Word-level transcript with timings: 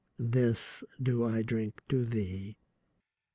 This 0.17 0.83
do 0.99 1.25
I 1.25 1.43
drink 1.43 1.83
to 1.89 2.03
thee." 2.05 2.57